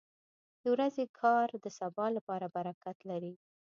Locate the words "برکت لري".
2.55-3.33